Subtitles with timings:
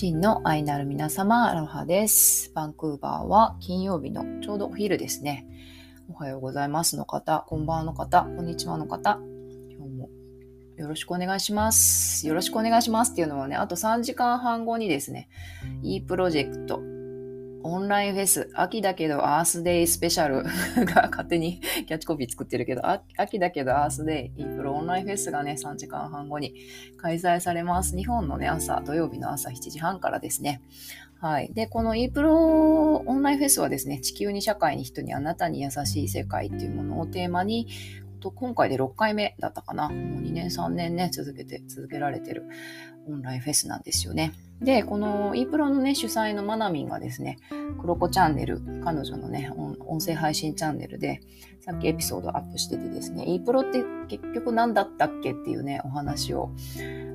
[0.00, 2.52] 真の愛なる皆様、アロハです。
[2.54, 5.44] バンクーバーは金曜日のちょうどお昼ですね。
[6.08, 9.18] おはようございますの方、こんばんはの方、こんにちはの方、
[9.76, 10.08] 今日も
[10.76, 12.28] よろしくお願いします。
[12.28, 15.28] よろしくお願いしますっていうのはね、あと3時間半後にですね、
[15.82, 16.80] e プロジェクト
[17.62, 20.44] オンラインフェス、秋だけどアースデイスペシャル
[20.86, 22.82] が勝手にキャッチコピー作ってるけど、
[23.16, 26.54] 秋だけどアースデイ、イープロオンラインフェスがね、3時間半後に
[26.96, 27.96] 開催されます。
[27.96, 30.62] 日本のね、朝、土曜日の朝7時半からですね。
[31.20, 31.52] はい。
[31.52, 37.66] で、この e プロオンラインフェスはですね、地球に社会に人にあなたに優しい世界っていうものをテーマに、
[38.18, 39.88] と今回で6回目だったかな。
[39.88, 42.44] もう2年3年ね、続けて、続けられてる
[43.08, 44.32] オンラインフェスなんですよね。
[44.60, 47.38] で、この e プロのね、主催のマナミンがですね、
[47.80, 51.20] クロコチャンネル、彼女のね、音声配信チャンネルで、
[51.60, 56.50] さっきエピソードアップしててですね、e プロって結局何だったっけっていうね、お話を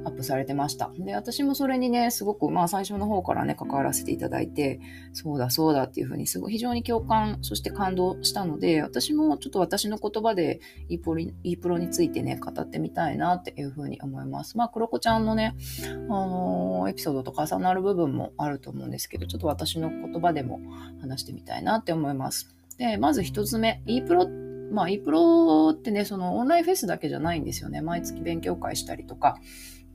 [0.05, 0.91] アップされてました。
[0.98, 4.79] で、私もそれにね、すごく、まあ最初の方からね、関わらせていただいて、
[5.13, 14.57] そうだそうだっていうふうに、すごい非常に共感、そして感動したので、私もちょっと私の言葉で e プロ e プロについてね、語ってみたいなっていうふうに思います。
[14.57, 20.60] まあ、クロコちゃんのね、あのー、エピソードと重なる部分もあると思うんですけど、ちょっと私の言葉でも
[21.01, 22.55] 話してみたいなって思います。
[22.77, 24.27] で、まず一つ目、e プロ
[24.73, 27.82] まあ、e プロってね、そのオンラインフェスだけじゃないんですよね。
[27.82, 29.38] 毎月勉強会したりとか、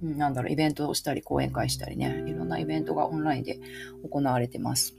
[0.02, 3.58] なんだろう、イベントをしたり、講演会したりね、いろんなイベントがオンラインで
[4.08, 4.94] 行われてます。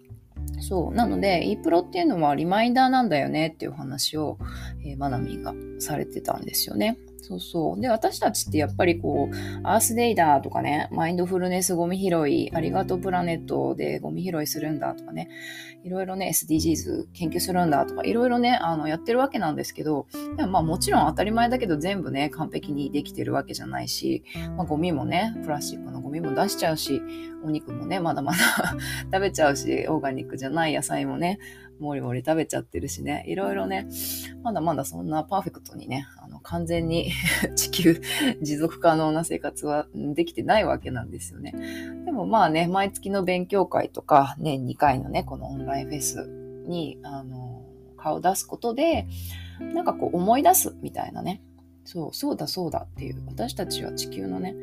[0.59, 0.95] そう。
[0.95, 4.38] なので、e プロっていうのはリマインダーなんだよねっていう話を、
[4.86, 6.97] えー、マナミンがされてたんですよね。
[7.22, 7.81] そうそう。
[7.81, 15.30] で、私たちってやっぱりこう、アースデイだとかね、マインドフルネスゴミ拾い、ありがとうプラネットでゴミ拾いするんだとかね、
[15.84, 24.23] いろいろね、SDGs 研究するんだとか、いろいろね、あの、やってるわけなんですけど、でもまあもちろん当たり前だけど全部ね、完璧にできてるわけじゃないし、
[24.56, 27.02] まあゴミもね、プラスチックのゴミも出しちゃうし、
[27.44, 28.38] お肉もね、まだまだ
[29.12, 31.40] 食べちゃうし、オーガニックじゃない野菜もね、
[31.79, 33.88] もりもり食べちゃってるしね、いろいろね、
[34.44, 37.12] まだまだそんなパーフェクトにね、あの完全に
[37.56, 38.01] 地球
[38.41, 41.53] 持続可能な生活はできてないわけなんですよね。
[42.06, 46.28] でもまあね、毎月の勉強会とか、年2回のね、このオンラインフェス
[46.67, 47.63] に、あの、
[47.97, 49.07] 顔出すことで、
[49.59, 51.41] なんかこう思い出すみたいなね、
[51.84, 54.56] そう、そうだそうだっていう、私たちは地球のね、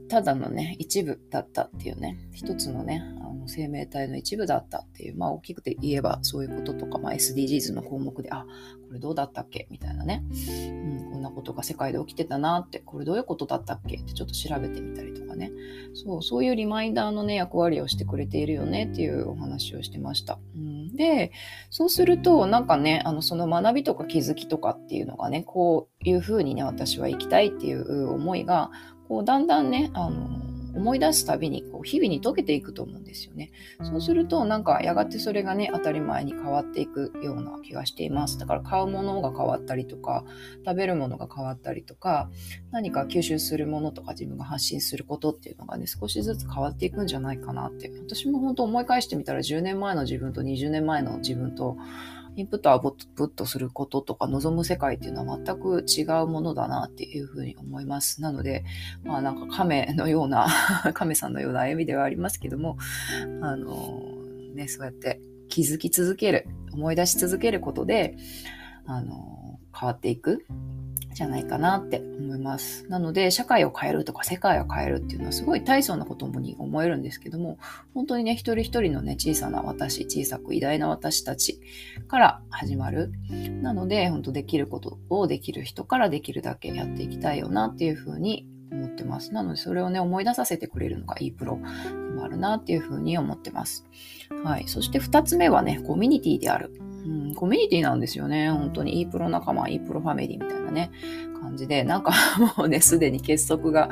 [0.00, 8.46] ただのね、一部だったっていうね、一つのね、あの生命体の一部だったっていう、まあ大きくて言えばそういうこととか、まあ SDGs の項目で、あ、
[8.86, 9.66] これどうだったっけ？
[9.70, 10.22] みたいなね、
[10.68, 13.96] うん、こんなことが世界で起きてたなって、これどういうことだったっけ？
[13.96, 15.50] ってちょっと調べてみたりとかね、
[15.94, 20.38] そう、そういうリマインダーのね、役割をしてくれているよねっていうお話をしてました。
[20.54, 21.32] うん、で、
[21.70, 28.70] そうすると、なんかね、あの、その学びとか気づきとかっていうのがね、こういうふうにね、私は生きたいっていう思いが、
[29.12, 30.40] こうだんだんね、あの、
[30.74, 33.52] 思い出すたびにこう日々に溶けていくと思うんですよね。
[33.82, 38.38] そうするとなんかやがてそれがね当たり前に変わっていくような気がしています。
[38.38, 40.24] だから買うものが変わったりとか
[40.64, 42.30] 食べるものが変わったりとか
[42.70, 51.76] 何か吸収するものとか自分が発信することっていうのがね少しずつ変わっていくんじゃないかなって私も本当思い返してみたら10年前の自分と20年前の自分と
[52.36, 58.22] インプットアウトプットすることとか望む世界っていうのは全く違うものだなっていうふうに思います。
[58.22, 58.64] なので、
[59.04, 60.46] まあなんか亀のような
[60.94, 62.78] 亀さんのような歩みではありますけども、
[63.42, 64.00] あの
[64.54, 68.16] ね、そうやって気づき続ける、思い出し続けることで、
[68.86, 70.44] あの変わっていく
[71.14, 72.86] じゃないかなって思います。
[72.88, 77.58] なので、社会を変えるとか世界を変えるっていうのはすごい大層なことに思えるんですけども、
[77.94, 81.60] 本当にね、一人一人のね、小さな私、小さく偉大な私たち
[82.08, 83.12] から始まる。
[83.62, 89.32] なので、本当できることをできる人からできるだけやっていきたいよなっていうふうに思ってます。
[89.32, 93.84] なので、それをね、思い出させてくれるのが e プロでもあるなっていうふうに思ってます。
[94.44, 94.64] はい。
[94.66, 96.72] そして二つ目はね、コミュニティである。
[97.04, 98.50] うん、コミュニティなんですよね。
[98.50, 99.00] 本当に。
[99.00, 100.90] E プロ仲間、e プロファミリーみたいなね、
[101.40, 102.12] 感じで、なんか
[102.56, 103.88] もうね、すでに結束が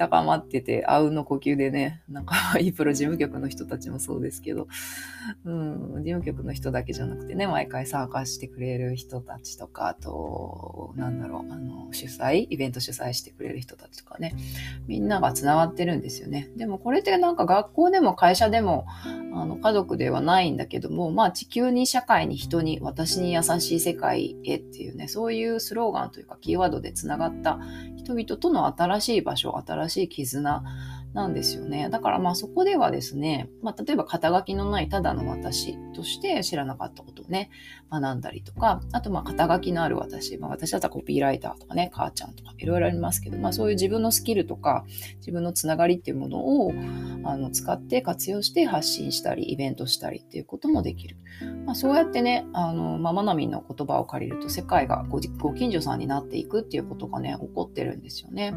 [0.00, 4.66] 高まってて、あうの呼吸でね、なんか、 イプロ事務局の人たちもそうですけど、
[5.44, 14.34] うん、事務局の人だけじゃなくてね、毎回参加してくれる人たちとか、あと、なんだろう、あの、主催、イベント主催してくれる人たちとかね、
[14.86, 16.48] みんなが繋がってるんですよね。
[16.56, 18.86] でもこれってなんか学校でも会社でも、
[19.34, 27.60] あの、家族ではないんだけども、まあ地球に社会に人に私に優しい世界へっていうね、そういうスローガンというかキーワードで繋がった
[27.98, 30.64] 人々との新しい場所、新しい絆。
[31.12, 31.88] なんですよね。
[31.90, 37.50] だからまあそこではですね、まあ例えば肩書きのないただの私として知らなかったことをね、
[37.90, 44.84] 学んだりとか、あとまあ肩書きのある私、まあ私だったらコピーライターとかね、母ちゃんとかいろいろありますけど、まあそういう自分のスキルとか
[45.16, 46.72] 自分のつながりっていうものを
[47.24, 51.16] あの使って活用して発信したり、イベントしたりっていうこともできる。
[51.66, 58.54] まあそうやってね、あの、まあまなみの言葉を借りると世界がごご近所さんになっていくっていうことがね、起こってるんですよね。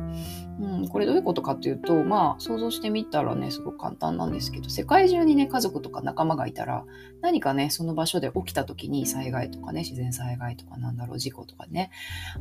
[0.60, 6.86] うん、これどういうことかというと、まあ想像してみたらね、すごく簡単なんですけど、世界中にね、家族とか仲間がいたら、
[7.22, 11.90] 何かね、その場所で起きた時に災害とかね、自然災害とかなんだろう、事故とかね、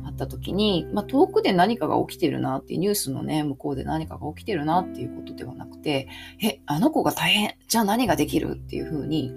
[0.05, 6.09] あった時に、まあ、遠くで何かが起きてるなっていうニュースのね、向こうで何かが起きてるなっていうことではなくて、
[6.41, 9.31] え、あの子が大変じゃあ何ができるっていうふうに、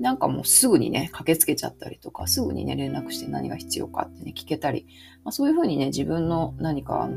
[0.00, 4.86] なんかもうすぐにね、駆けつけちゃったりとか、すぐにね、連絡して何が必要かってね、聞けたり、
[5.24, 7.08] まあ、そういうふうにね、自分の何か、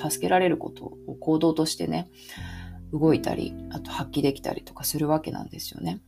[0.00, 2.08] 助けられることを行動としてね、
[2.92, 6.00] 動いたり、あと発揮できたりとかするわけなんですよね。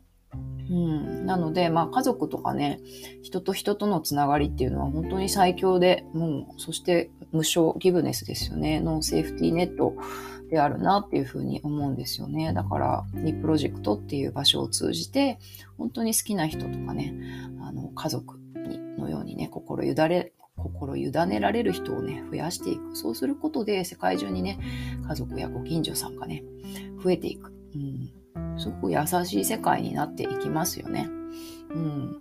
[0.71, 2.81] うん、なので、まあ、家族とかね、
[3.23, 8.81] 人と人とのつながりっていうのは本当に最強で、もう、そして無償ギブネスですよね。
[8.81, 9.94] ノンセーフティーネット
[10.50, 12.53] であるなっていうふうに思うんですよね。
[12.55, 15.39] だから、ニプロジェクトっていう場所を通じて、
[15.77, 17.15] 本当に好きな人とかね、
[17.61, 22.97] あの、家族にのようにね、心ゆだれ、心委ねられる人をね、増やしていく。
[22.97, 24.59] そうすることで、世界中にね、
[25.06, 26.44] 家族やご近所さんがね、
[27.03, 27.53] 増えていく。
[27.75, 31.09] うん、すごく優しい世界になっていきますよね。
[31.70, 32.20] うん、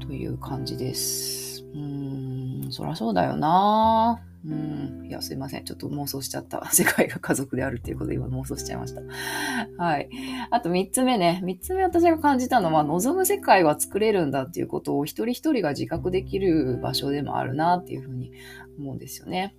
[0.00, 1.64] という感じです。
[1.74, 5.06] うん、そらそうだよなうん。
[5.06, 5.64] いや、すいません。
[5.64, 6.64] ちょっと妄想しちゃった。
[6.72, 9.02] 世界が家族であるっていうことで今妄想しちゃいました。
[9.76, 10.08] はい。
[10.50, 11.40] あと三つ目ね。
[11.44, 18.32] 三つ目私が感じたのは、望む世界は作れるんだっていうことを一人一人が自覚できる場所でもあるなっていうふうに
[18.78, 19.54] 思うんですよね。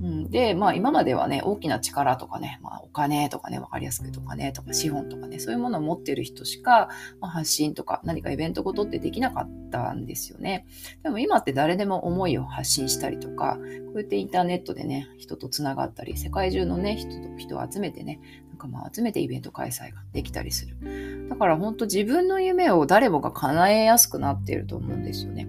[0.00, 6.88] うん、で、まあ今まではね、大きな力とかね、まあお金とかね、わかりやすくとかね、とか資本とかね、そういうものを持ってる人しか、
[7.20, 10.66] まあ、発信とか何かイベントごとってできなかったんですよね。
[11.02, 18.20] でも今って誰でも思いを発信したりとか、こうやってインターネットでね、人と繋がったり、世界中のね、人と人を集めてね、
[18.50, 21.28] 仲間を集めてイベント開催ができたりする。
[21.28, 25.46] だから本当自分の夢を誰もが叶えやすくなっていると思うんですよね。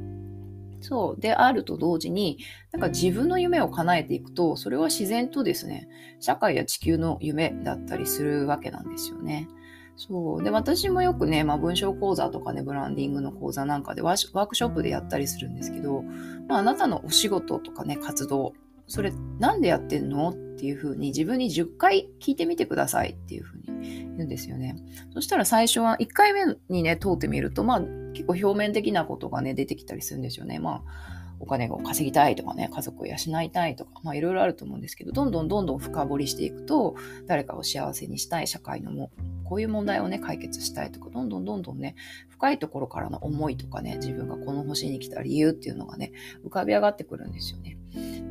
[0.85, 1.19] そう。
[1.19, 2.37] であると同時に、
[2.71, 5.87] なんか自分の夢を叶えていくと、それは自然とですね、
[6.19, 9.47] 社会や地球の夢だったりするわけなんですよね。
[9.95, 10.43] そう。
[10.43, 16.03] で、私もよくね、まあ文章講座とかね、ブランディングの講座なんかでワークショップでやったりするんですけど、
[16.47, 18.53] まああなたのお仕事とかね、活動、
[18.87, 24.75] それなんでやってんのっていうふうに自分に10回聞いてみてくださいっていうふうに言うんですよね。
[25.13, 27.81] そしたら最初は1回目にね、通ってみると、まあ
[28.15, 30.59] 結構表面的なことがね、出てきたりするんですよね。
[30.59, 36.95] まあお金を稼ぎたいとかね、家族を養いたいとか、まあいろいろあると思うんですけど、どんどんどんどん深掘りしていくと、
[37.27, 39.11] 誰かを幸せにしたい社会のも、
[39.43, 41.95] こういう問題をね、解決したいとか、どんどんどんどんね、
[42.29, 46.13] 深いところからの思いとかね、自分がこの星に来た理由っていうのがね、
[46.45, 47.77] 浮かび上がってくるんですよね。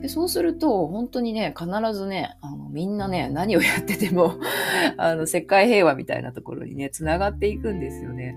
[0.00, 4.38] でそうすると、本当にね、必ずね、あのみんなね、何をやってても
[4.98, 8.36] あの、世界平和みたいなところにね、繋がっていくんですよね。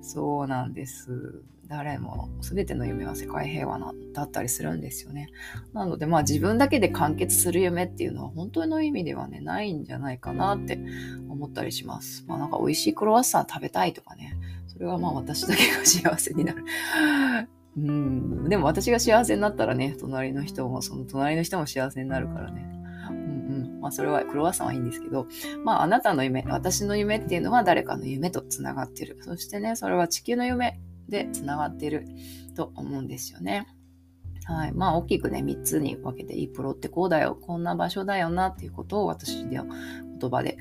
[0.00, 1.42] そうなんです。
[1.68, 5.28] 誰も、全ての夢は世界平和なだったりするんですよね。
[5.72, 10.78] なので、まあ自分だけで完結する夢っていうのは本当の意味ではね、ないんじゃないかなって
[11.30, 12.24] 思ったりします。
[12.26, 14.36] まあなんか美味しいクロワッサン食べたいとかね、
[14.66, 16.64] それはまあ私だけが幸せになる。
[17.76, 22.68] うん、でも私が幸せになったらね、隣の人も、その隣の人も幸せになるからね。
[23.10, 23.80] うんうん。
[23.80, 25.26] まあそれは、クロワッサンはいいんですけど、
[25.64, 29.18] まああなたの夢、私の夢っていうのは誰かの夢と繋がってる。
[29.22, 32.06] そしてね、それは地球の夢で繋がってる
[32.54, 33.66] と思うんですよね。
[34.44, 34.72] はい。
[34.72, 39.64] まあ大きくね、3つに分けて、いいプロってこうだよ、こんな場所だよなっていうことを私では
[40.20, 40.58] 言葉で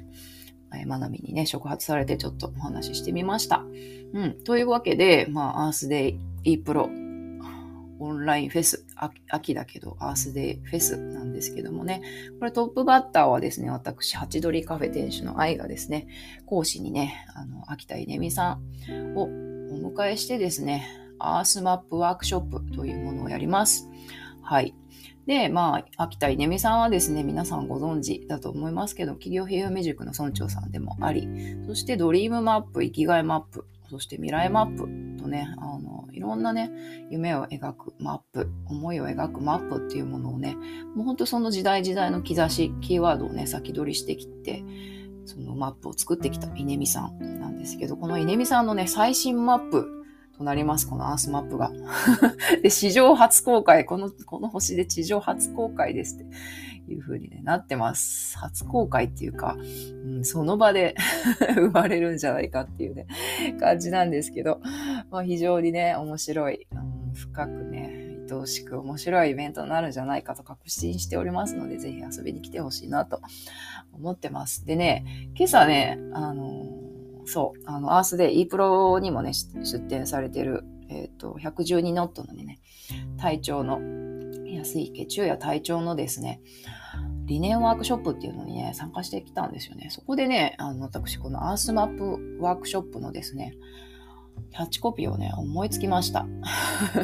[0.74, 3.66] え、まなみにね、触発されてちょっとお話ししてみました。
[4.14, 4.44] うん。
[4.44, 6.90] というわけで、まあ、アースデイ E プロ
[8.02, 8.86] オンラインフェス、
[9.30, 12.02] 秋だけど、アースデイフェスなんですけどもね、
[12.40, 16.08] これトップバッターはですね、私、ハチドリカフェ店主の愛がですね、
[16.48, 18.58] 講師にね、あの、秋田稲美さ
[18.90, 19.28] んをお
[19.92, 20.88] 迎えしてですね、
[21.20, 23.88] アースマップワークショップというものをやります。
[24.42, 24.74] はい。
[25.28, 31.28] で、まあ、秋田稲美さんはですね、皆さんご存知だと思いますけど、企業平和塾の村長さんでもあり、
[31.68, 34.84] そしてドリームマップ、生きがいマップ、そして未来マップ
[35.22, 35.91] とね、あの、い
[36.22, 36.72] ろんなね、
[37.10, 40.56] 夢を描くマップ、思いを描くマップっていうものをね、
[40.96, 44.64] もうほんとその時代時代の兆し、キーワードをね、先取りしてきて、
[45.26, 50.01] そのマップを作ってきた稲美さんなんですけど、この稲美さんのね、最新マップ
[50.42, 51.72] となります、このアースマップが。
[52.64, 58.38] で、史上初公開、この、この星で地上初公開ですっていう風に、ね、なってます。
[58.40, 59.56] 初公開っていうか、
[60.04, 60.96] うん、その場で
[61.54, 63.06] 生まれるんじゃないかっていうね、
[63.60, 64.60] 感じなんですけど、
[65.12, 66.76] まあ、非常にね、面白い、う
[67.12, 73.22] ん、深くね、愛おしく面白いイベントになるんじゃないかと確信しておりますので、ぜひ遊びに来てほしいなと
[73.94, 74.66] 思ってます。
[74.66, 75.06] でね、
[75.36, 76.81] 今朝ね、あの
[77.32, 82.60] そう、あの、アースで e プロにもね、出展されてる、えっ、ー、と、112ノットのね、
[83.18, 83.80] 体調の、
[84.54, 86.42] 安い血中や体調のですね、
[87.26, 89.88] 理念ワークショップっていうのにね、参加してきたんですよね。
[89.90, 93.56] そこでね、あの、私、このアースマップワークショップのですね、
[94.52, 96.26] キャッチコピーをね、思いつきました。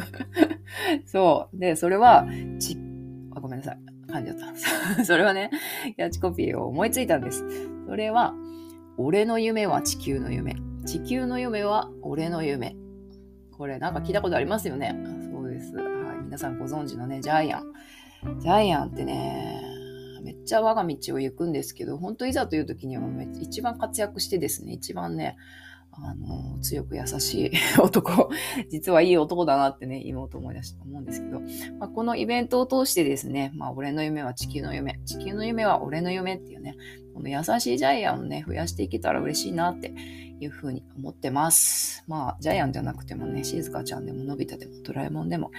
[1.06, 1.58] そう。
[1.58, 2.26] で、それは、
[2.58, 2.76] ち、
[3.34, 3.78] あ、ごめんなさい。
[4.08, 4.36] 噛んじゃっ
[4.96, 5.04] た。
[5.06, 5.50] それはね、
[5.96, 7.42] キャッチコピーを思いついたんです。
[7.86, 8.34] それは、
[9.00, 10.56] 俺の夢は地球の夢。
[10.84, 12.74] 地球の夢は俺の夢。
[13.56, 14.96] これなんか聞いたことありますよね。
[15.32, 15.76] そうです。
[15.76, 16.24] はい。
[16.24, 17.72] 皆さんご存知のね、ジャイアン。
[18.40, 19.62] ジャイアンってね、
[20.24, 23.04] めっちゃ我が道を行くんですけど、本当いざという時には
[23.40, 25.36] 一番活躍してですね、一番ね、
[25.92, 28.30] あの、強く優しい 男、
[28.68, 31.40] 実はいい男だなってね、妹思い出したと思うんですけど、
[31.78, 36.76] まあ、このイベントを通してですね、まあ、俺の夢は地球の夢、地球の夢は俺の夢っていうね、
[37.14, 39.92] この優しいジャイアンをね、増やしていけたら嬉しいなって
[40.40, 42.04] いうふうに思ってます。
[42.06, 45.50] まあ、ジャイアンじゃなくてもね、静香ちゃんでものび太でもドラえもんでも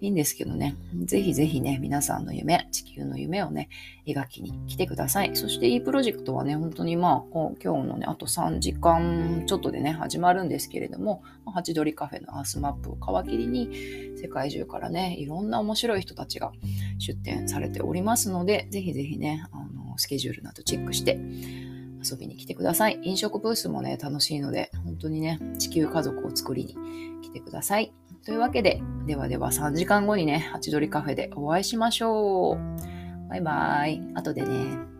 [0.00, 3.68] いいんですけどね、ぜひぜひね、皆さんの夢、地球の夢をね、
[4.06, 5.34] 描きに来てください。
[5.34, 13.70] そして、いいプロジェクトはね、本当にまあ、今日のね、あと3時間ちょっとでね、始まるんですけれども、ハチドリカフェのアースマップを皮切りに、
[14.16, 16.52] 世界中からね、いろんな面白い人たちが
[16.98, 19.67] 出展されておりますので、ぜひぜひね、あ
[19.98, 21.18] スケジュールなどチェックして、
[22.02, 22.98] 遊びに来てください。
[23.02, 26.74] 飲食ブースもね、楽しいので、本当にね、地球家族を作りに
[27.22, 27.92] 来てください。
[28.24, 33.28] というわけで、ではでは3時間後にね、ハチドリカフェでお会いしましょう。
[33.28, 34.14] バイバーイ。
[34.14, 34.97] 後でね。